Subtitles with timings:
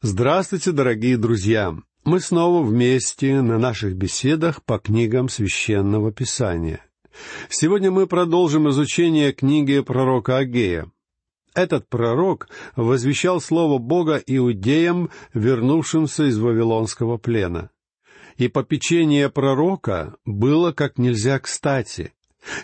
[0.00, 1.76] Здравствуйте, дорогие друзья!
[2.04, 6.84] Мы снова вместе на наших беседах по книгам Священного Писания.
[7.48, 10.88] Сегодня мы продолжим изучение книги пророка Агея.
[11.52, 17.70] Этот пророк возвещал слово Бога иудеям, вернувшимся из Вавилонского плена.
[18.36, 22.12] И попечение пророка было как нельзя кстати,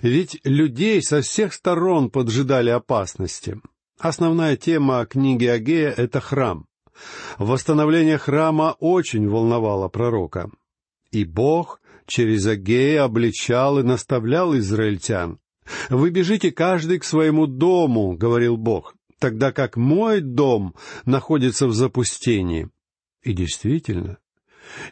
[0.02, 3.60] ведь людей со всех сторон поджидали опасности.
[3.98, 6.68] Основная тема книги Агея— это храм.
[7.38, 10.50] Восстановление храма очень волновало пророка.
[11.10, 15.38] И Бог через Агея обличал и наставлял израильтян.
[15.88, 20.74] «Вы бежите каждый к своему дому»,— говорил Бог, «тогда как мой дом
[21.06, 22.68] находится в запустении».
[23.22, 24.18] И действительно,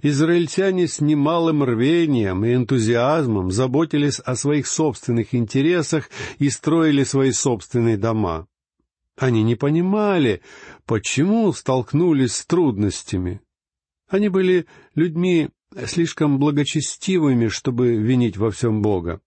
[0.01, 7.98] израильтяне с немалым рвением и энтузиазмом заботились о своих собственных интересах и строили свои собственные
[7.98, 8.46] дома.
[9.23, 10.43] Они не понимали,
[10.85, 13.41] почему столкнулись с трудностями.
[14.09, 15.51] Они были людьми
[15.87, 19.21] слишком благочестивыми, чтобы винить во всем Бога.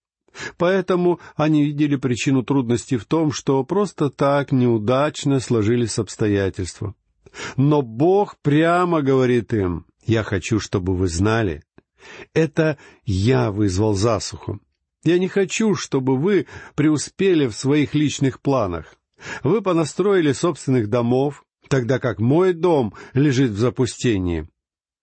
[0.58, 6.94] Поэтому они видели причину трудностей в том, что просто так неудачно сложились обстоятельства.
[7.56, 11.62] Но Бог прямо говорит им, «Я хочу, чтобы вы знали,
[12.34, 12.76] это
[13.06, 14.60] я вызвал засуху.
[15.04, 18.94] Я не хочу, чтобы вы преуспели в своих личных планах.
[19.42, 24.48] Вы понастроили собственных домов, тогда как мой дом лежит в запустении.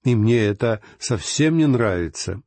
[0.04, 2.42] И мне это совсем не нравится.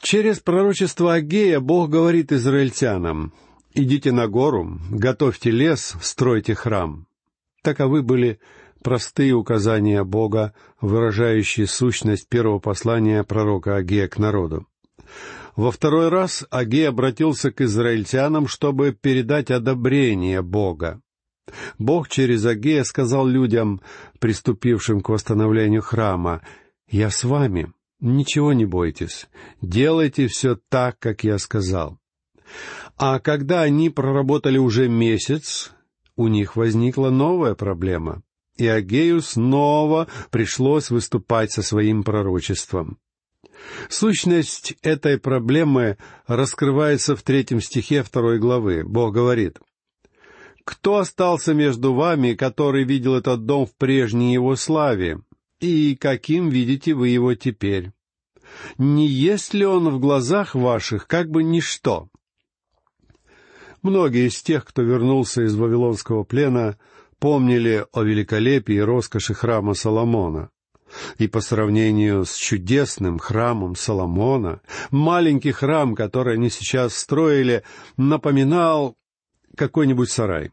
[0.00, 3.32] Через пророчество Агея Бог говорит израильтянам,
[3.74, 7.06] «Идите на гору, готовьте лес, стройте храм».
[7.62, 8.40] Таковы были
[8.82, 14.66] простые указания Бога, выражающие сущность первого послания пророка Агея к народу.
[15.56, 21.02] Во второй раз Агей обратился к израильтянам, чтобы передать одобрение Бога.
[21.78, 23.82] Бог через Агея сказал людям,
[24.18, 26.40] приступившим к восстановлению храма,
[26.88, 29.28] «Я с вами, ничего не бойтесь,
[29.60, 31.98] делайте все так, как я сказал».
[32.96, 35.72] А когда они проработали уже месяц,
[36.16, 38.22] у них возникла новая проблема,
[38.56, 42.98] и Агею снова пришлось выступать со своим пророчеством.
[43.88, 48.84] Сущность этой проблемы раскрывается в третьем стихе второй главы.
[48.84, 49.58] Бог говорит,
[50.64, 55.20] «Кто остался между вами, который видел этот дом в прежней его славе?
[55.60, 57.92] И каким видите вы его теперь?
[58.78, 62.08] Не есть ли он в глазах ваших как бы ничто?»
[63.82, 66.78] Многие из тех, кто вернулся из Вавилонского плена,
[67.18, 70.50] помнили о великолепии и роскоши храма Соломона.
[71.18, 74.60] И по сравнению с чудесным храмом Соломона,
[74.90, 77.62] маленький храм, который они сейчас строили,
[77.96, 78.96] напоминал
[79.56, 80.50] какой-нибудь сарай.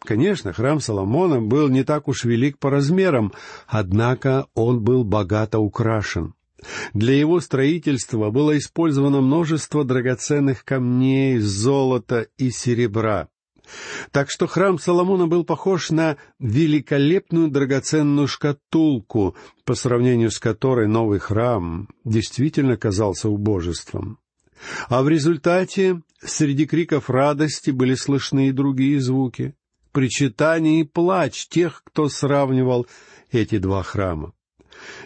[0.00, 3.32] Конечно, храм Соломона был не так уж велик по размерам,
[3.66, 6.34] однако он был богато украшен.
[6.94, 13.28] Для его строительства было использовано множество драгоценных камней, золота и серебра.
[14.10, 21.18] Так что храм Соломона был похож на великолепную драгоценную шкатулку, по сравнению с которой новый
[21.18, 24.18] храм действительно казался убожеством.
[24.88, 29.54] А в результате среди криков радости были слышны и другие звуки—
[29.92, 32.86] причитание и плач тех, кто сравнивал
[33.30, 34.32] эти два храма.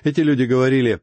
[0.05, 1.01] Эти люди говорили,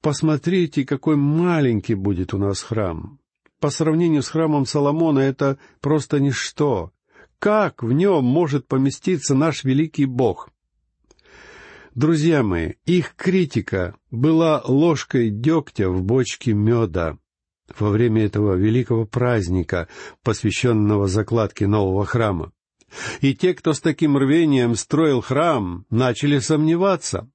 [0.00, 3.18] «Посмотрите, какой маленький будет у нас храм.
[3.60, 6.92] По сравнению с храмом Соломона это просто ничто.
[7.38, 10.50] Как в нем может поместиться наш великий Бог?
[11.94, 17.18] Друзья мои, их критика была ложкой дегтя в бочке меда
[17.78, 19.88] во время этого великого праздника,
[20.22, 22.52] посвященного закладке нового храма.
[23.20, 27.28] И те, кто с таким рвением строил храм, начали сомневаться.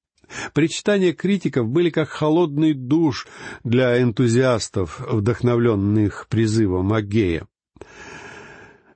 [0.53, 3.28] Причитания критиков были как холодный душ
[3.63, 7.47] для энтузиастов, вдохновленных призывом Агея.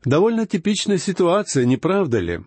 [0.05, 2.41] Довольно типичная ситуация, не правда ли?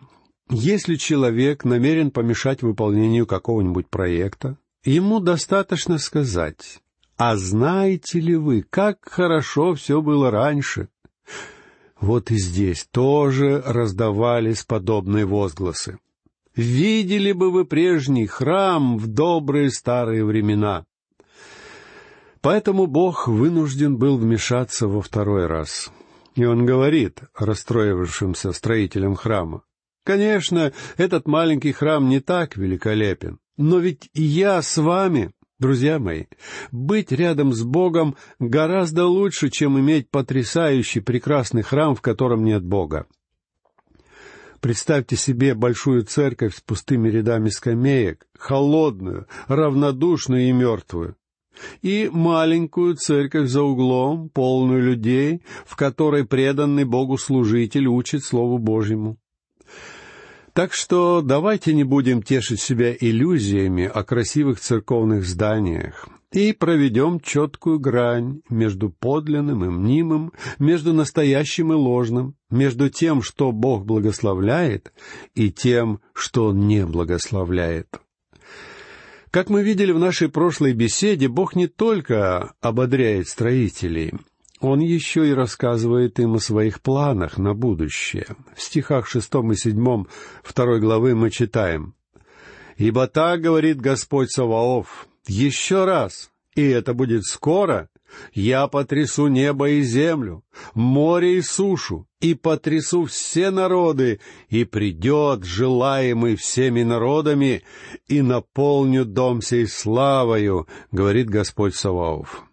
[0.48, 6.80] Если человек намерен помешать выполнению какого-нибудь проекта, ему достаточно сказать,
[7.16, 10.88] «А знаете ли вы, как хорошо все было раньше?»
[12.00, 15.98] Вот и здесь тоже раздавались подобные возгласы.
[16.54, 20.84] «Видели бы вы прежний храм в добрые старые времена!»
[22.40, 25.90] Поэтому Бог вынужден был вмешаться во второй раз—
[26.38, 29.62] и он говорит расстроившимся строителям храма,
[30.04, 36.26] «Конечно, этот маленький храм не так великолепен, но ведь я с вами, друзья мои,
[36.70, 43.06] быть рядом с Богом гораздо лучше, чем иметь потрясающий прекрасный храм, в котором нет Бога.
[44.60, 51.16] Представьте себе большую церковь с пустыми рядами скамеек, холодную, равнодушную и мертвую.
[51.82, 59.18] И маленькую церковь за углом, полную людей, в которой преданный Богу служитель учит Слову Божьему.
[60.52, 67.78] Так что давайте не будем тешить себя иллюзиями о красивых церковных зданиях и проведем четкую
[67.78, 74.92] грань между подлинным и мнимым, между настоящим и ложным, между тем, что Бог благословляет,
[75.34, 78.00] и тем, что Он не благословляет.
[79.30, 84.14] Как мы видели в нашей прошлой беседе, Бог не только ободряет строителей,
[84.60, 88.26] он еще и рассказывает им о своих планах на будущее.
[88.56, 90.08] В стихах шестом и седьмом
[90.42, 91.94] второй главы мы читаем
[92.76, 97.90] «Ибо так говорит Господь Саваоф, еще раз, и это будет скоро,
[98.32, 100.44] я потрясу небо и землю,
[100.74, 107.62] море и сушу, и потрясу все народы, и придет желаемый всеми народами,
[108.06, 112.44] и наполню дом сей славою, говорит Господь Саваоф.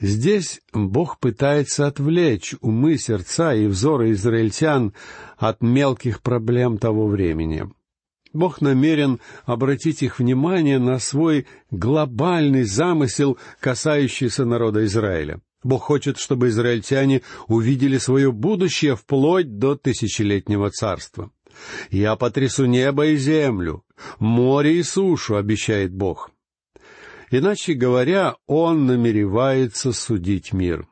[0.00, 4.94] Здесь Бог пытается отвлечь умы, сердца и взоры израильтян
[5.36, 7.68] от мелких проблем того времени.
[8.32, 15.40] Бог намерен обратить их внимание на свой глобальный замысел, касающийся народа Израиля.
[15.62, 21.30] Бог хочет, чтобы израильтяне увидели свое будущее вплоть до тысячелетнего царства.
[21.90, 23.84] «Я потрясу небо и землю,
[24.20, 26.30] море и сушу»,— обещает Бог.
[27.30, 30.86] Иначе говоря, Он намеревается судить мир.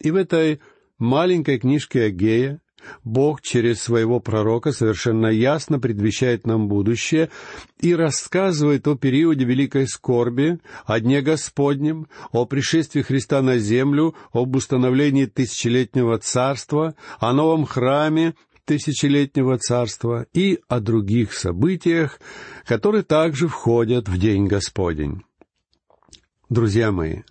[0.00, 0.60] И в этой
[0.98, 2.60] маленькой книжке Агея
[3.04, 7.30] Бог через своего пророка совершенно ясно предвещает нам будущее
[7.80, 14.56] и рассказывает о периоде великой скорби, о Дне Господнем, о пришествии Христа на землю, об
[14.56, 18.34] установлении тысячелетнего царства, о новом храме
[18.66, 22.20] тысячелетнего царства и о других событиях,
[22.66, 25.22] которые также входят в День Господень.
[26.48, 27.22] Друзья мои,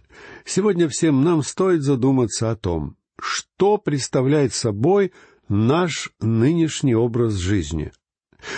[0.45, 5.11] сегодня всем нам стоит задуматься о том, что представляет собой
[5.47, 7.91] наш нынешний образ жизни.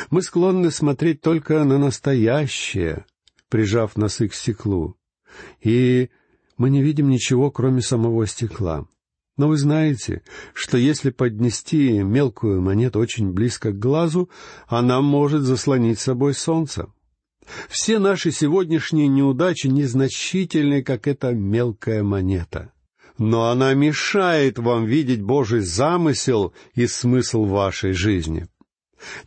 [0.09, 3.05] Мы склонны смотреть только на настоящее,
[3.49, 4.95] прижав носы к стеклу,
[5.61, 6.09] и
[6.57, 8.87] мы не видим ничего, кроме самого стекла.
[9.37, 10.23] Но вы знаете,
[10.53, 14.29] что если поднести мелкую монету очень близко к глазу,
[14.67, 16.91] она может заслонить собой солнце.
[17.69, 22.71] Все наши сегодняшние неудачи незначительны, как эта мелкая монета
[23.17, 28.47] но она мешает вам видеть Божий замысел и смысл вашей жизни.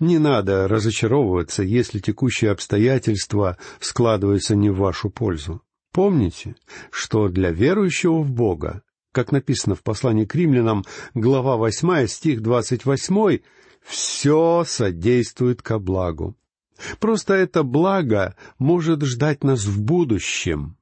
[0.01, 5.63] Не надо разочаровываться, если текущие обстоятельства складываются не в вашу пользу.
[5.93, 6.57] Помните,
[6.91, 8.83] что для верующего в Бога,
[9.13, 10.85] как написано в послании к римлянам,
[11.15, 13.43] глава восьмая, стих двадцать восьмой,
[13.83, 16.37] все содействует ко благу.
[16.99, 20.77] Просто это благо может ждать нас в будущем,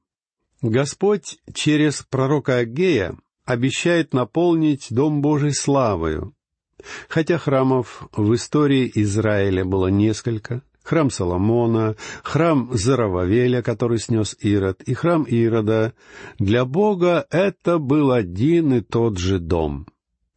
[0.61, 6.33] Господь через пророка Агея обещает наполнить Дом Божий славою.
[7.07, 14.93] Хотя храмов в истории Израиля было несколько, храм Соломона, храм Зарававеля, который снес Ирод, и
[14.93, 15.93] храм Ирода,
[16.39, 19.87] для Бога это был один и тот же дом.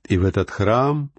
[0.09, 1.11] И в этот храм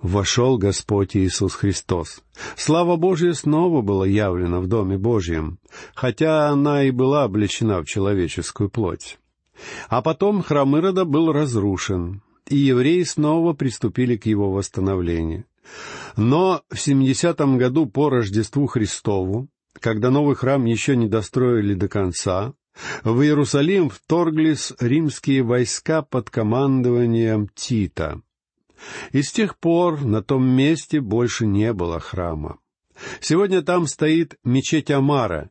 [0.00, 2.22] вошел Господь Иисус Христос.
[2.56, 5.58] Слава Божья снова была явлена в Доме Божьем,
[5.94, 9.18] хотя она и была облечена в человеческую плоть.
[9.88, 15.44] А потом храм Ирода был разрушен, и евреи снова приступили к его восстановлению.
[16.16, 19.48] Но в 70-м году по Рождеству Христову,
[19.80, 22.54] когда новый храм еще не достроили до конца,
[23.04, 28.20] в Иерусалим вторглись римские войска под командованием Тита.
[29.12, 32.58] И с тех пор на том месте больше не было храма.
[33.20, 35.50] Сегодня там стоит мечеть Амара,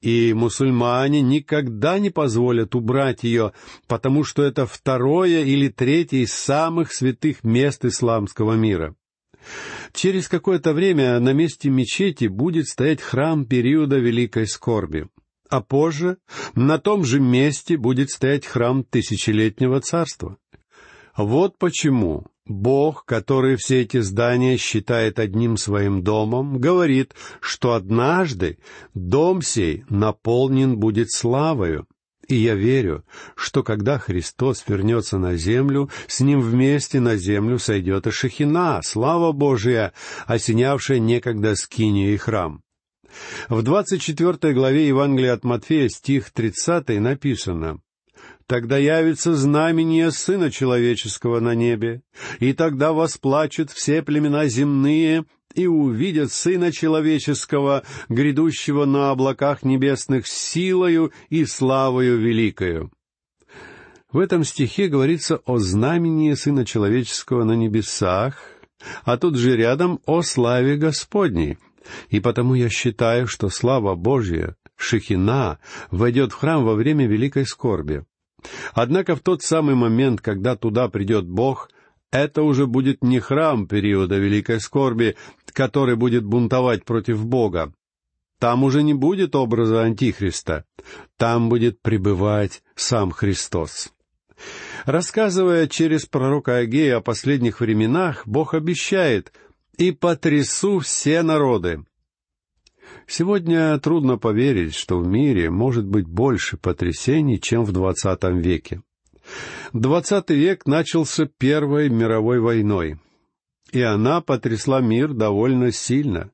[0.00, 3.52] и мусульмане никогда не позволят убрать ее,
[3.86, 8.94] потому что это второе или третье из самых святых мест исламского мира.
[9.92, 15.08] Через какое-то время на месте мечети будет стоять храм периода Великой Скорби,
[15.50, 16.16] а позже
[16.54, 20.38] на том же месте будет стоять храм Тысячелетнего Царства.
[21.16, 28.58] Вот почему Бог, который все эти здания считает одним своим домом, говорит, что однажды
[28.94, 31.86] дом сей наполнен будет славою.
[32.26, 33.04] И я верю,
[33.36, 39.32] что когда Христос вернется на землю, с Ним вместе на землю сойдет и Шехина, слава
[39.32, 39.92] Божия,
[40.26, 42.62] осенявшая некогда скинию и храм.
[43.48, 47.80] В двадцать четвертой главе Евангелия от Матфея, стих тридцатый, написано
[48.46, 52.02] Тогда явится знамение Сына Человеческого на небе,
[52.40, 55.24] и тогда восплачут все племена земные
[55.54, 62.90] и увидят Сына Человеческого, грядущего на облаках небесных силою и славою великою.
[64.12, 68.42] В этом стихе говорится о знамении Сына Человеческого на небесах,
[69.04, 71.56] а тут же рядом о славе Господней.
[72.10, 75.58] И потому я считаю, что слава Божья, Шехина,
[75.90, 78.04] войдет в храм во время великой скорби.
[78.72, 81.70] Однако в тот самый момент, когда туда придет Бог,
[82.10, 85.16] это уже будет не храм периода великой скорби,
[85.52, 87.72] который будет бунтовать против Бога.
[88.38, 90.64] Там уже не будет образа Антихриста.
[91.16, 93.92] Там будет пребывать сам Христос.
[94.84, 99.32] Рассказывая через пророка Агея о последних временах, Бог обещает
[99.78, 101.84] «И потрясу все народы».
[103.06, 108.82] Сегодня трудно поверить, что в мире может быть больше потрясений, чем в двадцатом веке.
[109.72, 112.98] Двадцатый век начался Первой мировой войной,
[113.72, 116.30] и она потрясла мир довольно сильно.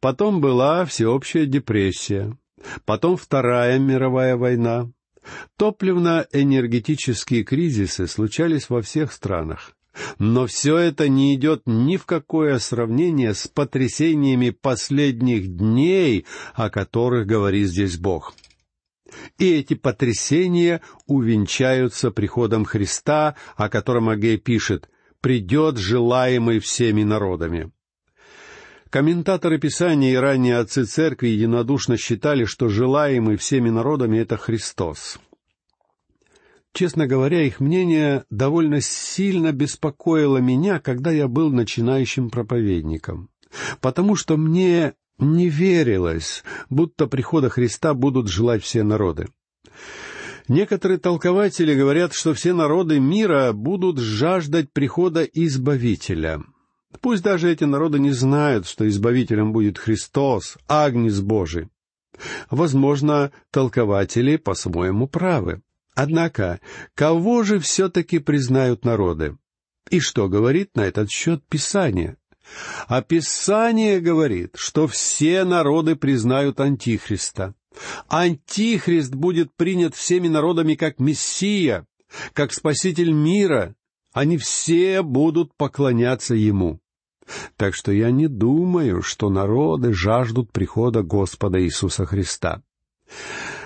[0.00, 2.36] Потом была всеобщая депрессия,
[2.84, 4.90] потом Вторая мировая война.
[5.56, 9.72] Топливно-энергетические кризисы случались во всех странах.
[10.18, 17.26] Но все это не идет ни в какое сравнение с потрясениями последних дней, о которых
[17.26, 18.34] говорит здесь Бог.
[19.38, 24.88] И эти потрясения увенчаются приходом Христа, о котором Агей пишет
[25.20, 27.70] «придет желаемый всеми народами».
[28.88, 35.18] Комментаторы Писания и ранние отцы церкви единодушно считали, что желаемый всеми народами— это Христос—
[36.72, 43.28] Честно говоря, их мнение довольно сильно беспокоило меня, когда я был начинающим проповедником,
[43.80, 49.28] потому что мне не верилось, будто прихода Христа будут желать все народы.
[50.48, 56.42] Некоторые толкователи говорят, что все народы мира будут жаждать прихода Избавителя.
[57.00, 61.68] Пусть даже эти народы не знают, что Избавителем будет Христос, Агнец Божий.
[62.50, 65.62] Возможно, толкователи по-своему правы.
[65.94, 66.60] Однако,
[66.94, 69.36] кого же все-таки признают народы?
[69.90, 72.16] И что говорит на этот счет Писание?
[72.88, 77.54] А Писание говорит, что все народы признают Антихриста.
[78.08, 81.86] Антихрист будет принят всеми народами как Мессия,
[82.32, 83.74] как Спаситель мира.
[84.12, 86.80] Они все будут поклоняться Ему.
[87.56, 92.62] Так что я не думаю, что народы жаждут прихода Господа Иисуса Христа.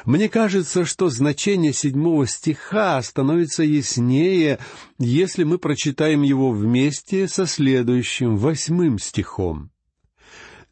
[0.05, 4.59] Мне кажется, что значение седьмого стиха становится яснее,
[4.99, 9.71] если мы прочитаем его вместе со следующим, восьмым стихом.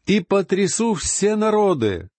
[0.05, 2.09] «И потрясу все народы,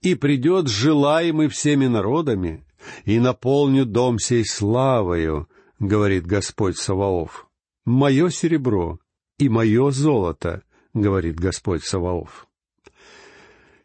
[0.00, 2.64] и придет желаемый всеми народами,
[3.04, 5.48] и наполню дом сей славою,—
[5.78, 7.46] говорит Господь Саваоф.
[7.84, 8.98] Мое серебро
[9.38, 10.62] и мое золото,—
[10.94, 12.45] говорит Господь Саваоф.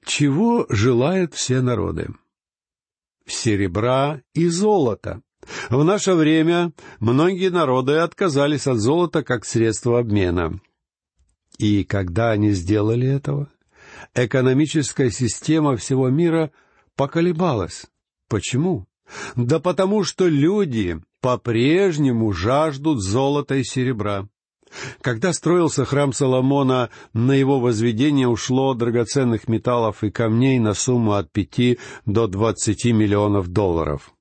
[0.06, 2.10] Чего желают все народы?
[3.32, 5.22] серебра и золота.
[5.70, 10.60] В наше время многие народы отказались от золота как средства обмена.
[11.58, 13.50] И когда они сделали этого,
[14.14, 16.52] экономическая система всего мира
[16.96, 17.88] поколебалась.
[18.28, 18.86] Почему?
[19.36, 24.30] Да потому что люди по-прежнему жаждут золота и серебра.
[25.02, 31.32] Когда строился храм Соломона, на его возведение ушло драгоценных металлов и камней на сумму от
[31.32, 34.12] пяти до двадцати миллионов долларов.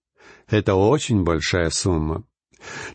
[0.49, 2.25] Это очень большая сумма.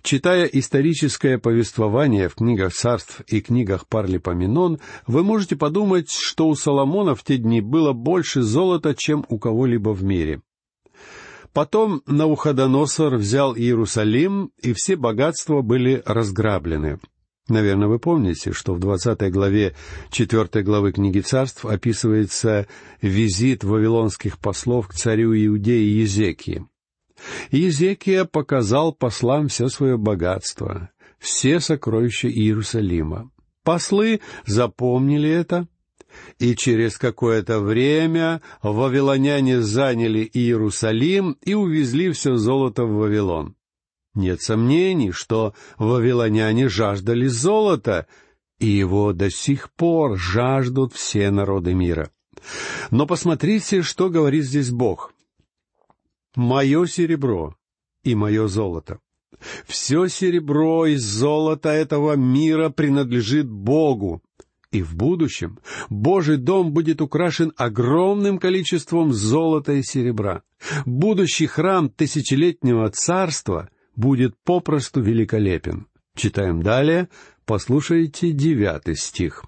[0.04, 7.16] Читая историческое повествование в книгах царств и книгах Парлипоменон, вы можете подумать, что у Соломона
[7.16, 10.42] в те дни было больше золота, чем у кого-либо в мире.
[11.52, 17.00] Потом Науходоносор взял Иерусалим, и все богатства были разграблены.
[17.48, 19.76] Наверное, вы помните, что в двадцатой главе
[20.10, 22.68] четвертой главы книги царств описывается
[23.02, 26.66] визит вавилонских послов к царю Иудеи Езекии.
[27.52, 33.30] Езекия показал послам все свое богатство, все сокровища Иерусалима.
[33.64, 35.68] Послы запомнили это,
[36.40, 43.56] и через какое-то время вавилоняне заняли Иерусалим и увезли все золото в Вавилон.
[44.16, 48.08] Нет сомнений, что вавилоняне жаждали золота,
[48.60, 52.10] и его до сих пор жаждут все народы мира.
[52.92, 55.14] Но посмотрите, что говорит здесь Бог.
[56.36, 57.56] «Мое серебро
[58.04, 59.00] и мое золото».
[59.68, 64.22] Все серебро и золото этого мира принадлежит Богу,
[64.72, 70.44] И в будущем Божий дом будет украшен огромным количеством золота и серебра.
[70.86, 75.88] Будущий храм тысячелетнего царства будет попросту великолепен.
[76.16, 77.10] Читаем далее,
[77.46, 79.44] послушайте девятый стих.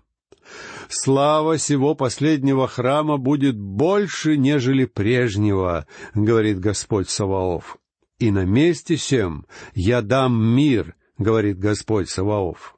[0.89, 7.77] «Слава сего последнего храма будет больше, нежели прежнего,— говорит Господь Саваоф.
[8.19, 12.77] И на месте сем я дам мир,— говорит Господь Саваоф.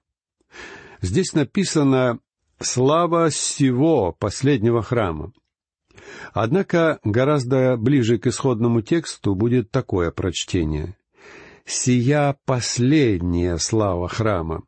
[1.01, 2.19] Здесь написано
[2.59, 5.31] «слава всего последнего храма».
[6.33, 10.95] Однако гораздо ближе к исходному тексту будет такое прочтение.
[11.65, 14.63] «Сия последняя слава храма».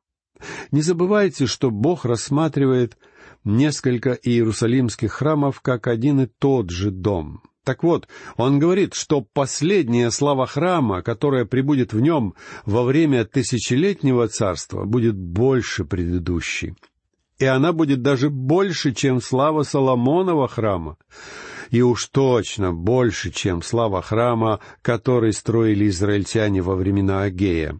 [0.71, 2.97] Не забывайте, что Бог рассматривает
[3.43, 7.41] несколько иерусалимских храмов как один и тот же дом.
[7.63, 8.07] Так вот,
[8.37, 12.33] он говорит, что последняя слава храма, которая прибудет в нем
[12.65, 16.75] во время тысячелетнего царства, будет больше предыдущей.
[17.37, 20.97] И она будет даже больше, чем слава Соломонова храма.
[21.71, 27.79] И уж точно больше, чем слава храма, который строили израильтяне во времена Агея.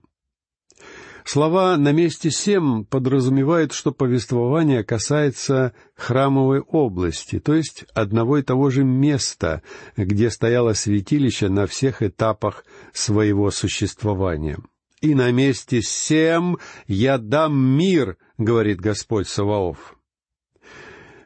[1.26, 8.70] Слова «на месте сем» подразумевают, что повествование касается храмовой области, то есть одного и того
[8.70, 9.62] же места,
[9.96, 14.58] где стояло святилище на всех этапах своего существования.
[15.02, 16.58] «И на месте сем
[16.88, 19.96] я дам мир»,— говорит Господь Саваоф.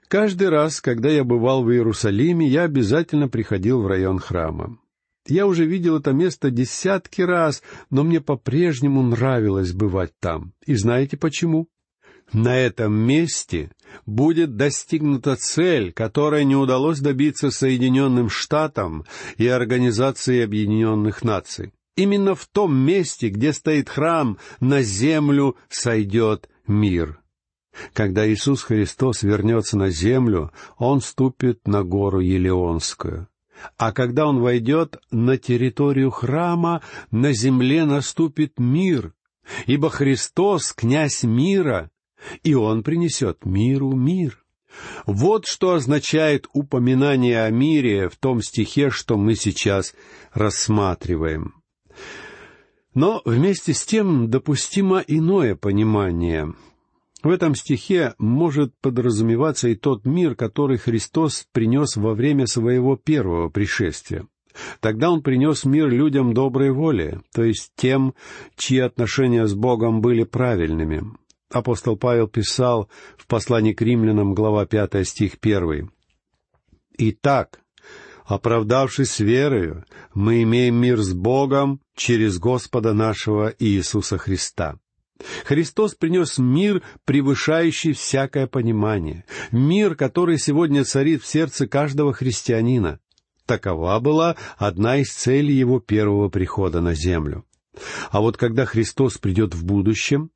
[0.08, 4.78] Каждый раз, когда я бывал в Иерусалиме, я обязательно приходил в район храма.
[5.28, 10.54] Я уже видел это место десятки раз, но мне по-прежнему нравилось бывать там.
[10.68, 11.68] И знаете почему?
[12.32, 13.72] На этом месте
[14.06, 19.06] будет достигнута цель, которой не удалось добиться Соединенным Штатам
[19.38, 21.74] и Организации Объединенных Наций.
[21.96, 27.20] Именно в том месте, где стоит храм, на землю сойдет мир.
[27.94, 33.28] Когда Иисус Христос вернется на землю, Он ступит на гору Елеонскую.
[33.78, 39.14] А когда он войдет на территорию храма, на земле наступит мир,
[39.66, 41.90] ибо Христос— князь мира,
[42.44, 44.44] и он принесет миру мир.
[45.06, 49.94] Вот что означает упоминание о мире в том стихе, что мы сейчас
[50.34, 51.62] рассматриваем.
[52.94, 56.54] Но вместе с тем допустимо иное понимание.
[57.26, 63.50] В этом стихе может подразумеваться и тот мир, который Христос принес во время своего первого
[63.50, 64.28] пришествия.
[64.80, 68.14] Тогда Он принес мир людям доброй воли, то есть тем,
[68.56, 71.02] чьи отношения с Богом были правильными.
[71.52, 75.90] Апостол Павел писал в послании к римлянам, глава 5, стих 1.
[77.00, 77.60] «Итак,
[78.26, 79.84] оправдавшись верою,
[80.14, 84.78] мы имеем мир с Богом через Господа нашего Иисуса Христа».
[85.46, 93.00] Христос принес мир, превышающий всякое понимание, мир, который сегодня царит в сердце каждого христианина.
[93.46, 97.46] Такова была одна из целей его первого прихода на землю.
[98.10, 100.32] А вот когда Христос придет в будущем,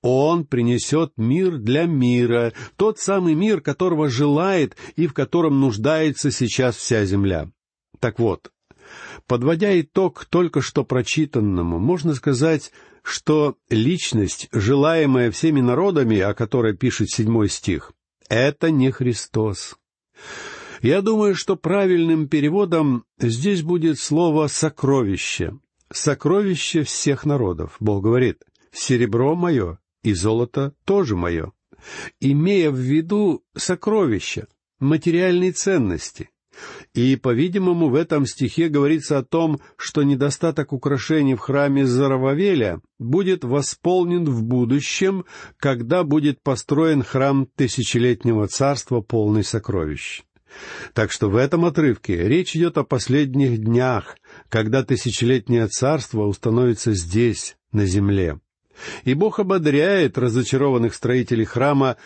[0.00, 6.76] он принесет мир для мира, тот самый мир, которого желает и в котором нуждается сейчас
[6.76, 7.50] вся земля.
[8.00, 8.50] Так вот,
[9.26, 12.72] подводя итог только что прочитанному, можно сказать,
[13.02, 17.92] что личность, желаемая всеми народами, о которой пишет седьмой стих,
[18.28, 19.76] это не Христос.
[20.82, 25.58] Я думаю, что правильным переводом здесь будет слово «сокровище».
[25.90, 27.76] Сокровище всех народов.
[27.80, 31.52] Бог говорит, серебро мое и золото тоже мое.
[32.20, 34.48] Имея в виду сокровища,
[34.80, 36.30] материальные ценности,
[36.94, 43.44] и, по-видимому, в этом стихе говорится о том, что недостаток украшений в храме Зарававеля будет
[43.44, 45.24] восполнен в будущем,
[45.58, 50.22] когда будет построен храм тысячелетнего царства, полный сокровищ.
[50.94, 54.16] Так что в этом отрывке речь идет о последних днях,
[54.48, 58.40] когда тысячелетнее царство установится здесь, на земле.
[59.04, 61.96] И Бог ободряет разочарованных строителей храма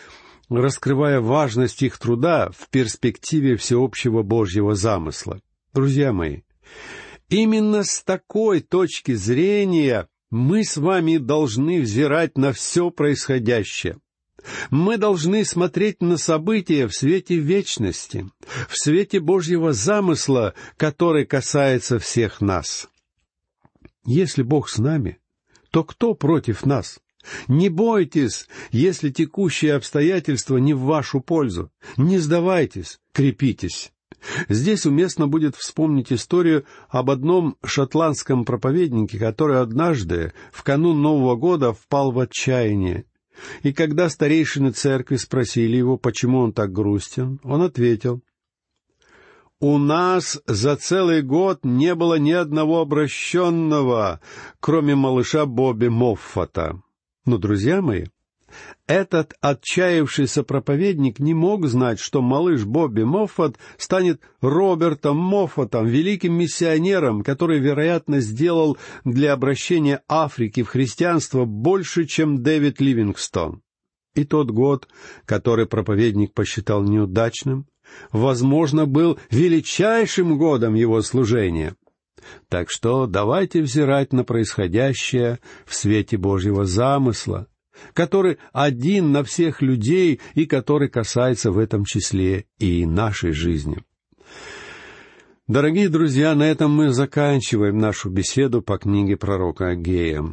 [0.57, 5.41] раскрывая важность их труда в перспективе всеобщего Божьего замысла.
[5.73, 6.41] Друзья мои,
[7.29, 13.97] именно с такой точки зрения мы с вами должны взирать на все происходящее.
[14.71, 18.29] Мы должны смотреть на события в свете вечности,
[18.67, 22.89] в свете Божьего замысла, который касается всех нас.
[24.05, 25.19] Если Бог с нами,
[25.71, 26.99] то кто против нас?
[27.47, 31.71] Не бойтесь, если текущие обстоятельства не в вашу пользу.
[31.97, 33.91] Не сдавайтесь, крепитесь.
[34.49, 41.73] Здесь уместно будет вспомнить историю об одном шотландском проповеднике, который однажды, в канун Нового года,
[41.73, 43.05] впал в отчаяние.
[43.63, 48.21] И когда старейшины церкви спросили его, почему он так грустен, он ответил,
[49.59, 54.19] «У нас за целый год не было ни одного обращенного,
[54.59, 56.82] кроме малыша Бобби Моффата».
[57.25, 58.05] Но, друзья мои,
[58.85, 67.23] этот отчаявшийся проповедник не мог знать, что малыш Бобби Моффат станет Робертом Моффатом, великим миссионером,
[67.23, 73.61] который, вероятно, сделал для обращения Африки в христианство больше, чем Дэвид Ливингстон.
[74.15, 74.87] И тот год,
[75.25, 77.65] который проповедник посчитал неудачным,
[78.11, 81.75] возможно, был величайшим годом его служения.
[82.49, 87.47] Так что давайте взирать на происходящее в свете Божьего замысла—
[87.93, 93.83] который один на всех людей и который касается в этом числе и нашей жизни.
[95.47, 100.23] Дорогие друзья, на этом мы заканчиваем нашу беседу по книге пророка Агея.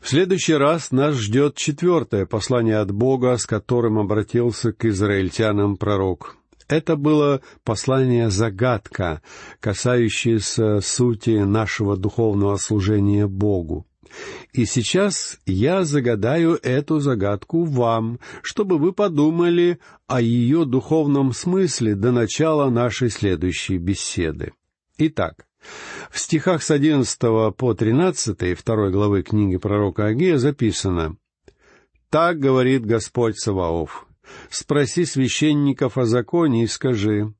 [0.00, 6.36] В следующий раз нас ждет четвертое послание от Бога, с которым обратился к израильтянам пророк.
[6.68, 9.22] Это было послание-загадка,
[9.60, 13.86] касающееся сути нашего духовного служения Богу.
[14.52, 22.12] И сейчас я загадаю эту загадку вам, чтобы вы подумали о ее духовном смысле до
[22.12, 24.52] начала нашей следующей беседы.
[24.98, 25.46] Итак,
[26.10, 31.16] в стихах с одиннадцатого по тринадцатый второй главы книги пророка Агея записано
[32.10, 34.06] «Так говорит Господь Саваоф,
[34.50, 37.32] спроси священников о законе и скажи,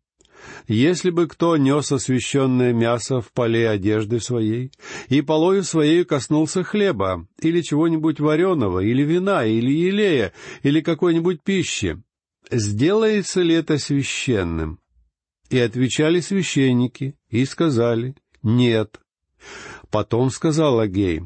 [0.66, 4.73] если бы кто нес освященное мясо в поле одежды своей,
[5.09, 12.03] и полою своей коснулся хлеба, или чего-нибудь вареного, или вина, или елея, или какой-нибудь пищи,
[12.51, 14.81] сделается ли это священным?
[15.51, 19.01] И отвечали священники, и сказали, нет.
[19.90, 21.23] Потом сказал Агей,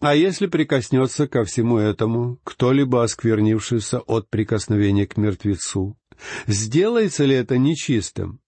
[0.00, 5.98] а если прикоснется ко всему этому кто-либо осквернившийся от прикосновения к мертвецу,
[6.46, 8.40] сделается ли это нечистым?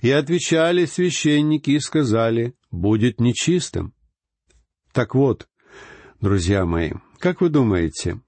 [0.00, 3.92] И отвечали священники и сказали, будет нечистым.
[4.92, 5.48] Так вот,
[6.22, 8.22] друзья мои, как вы думаете,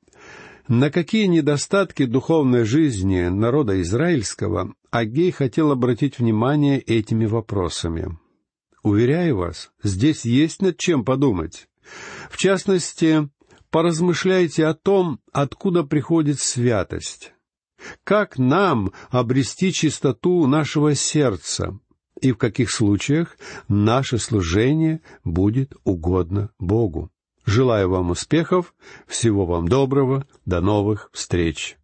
[0.69, 8.19] на какие недостатки духовной жизни народа израильского Агей хотел обратить внимание этими вопросами?
[8.83, 11.69] Уверяю вас, здесь есть над чем подумать.
[12.31, 13.29] В частности,
[13.71, 17.33] поразмышляйте о том, откуда приходит святость.
[18.05, 21.79] Как нам обрести чистоту нашего сердца,
[22.21, 23.37] и в каких случаях
[23.69, 27.11] наше служение будет угодно Богу.
[27.45, 28.75] Желаю вам успехов,
[29.07, 31.79] всего вам доброго, до новых встреч.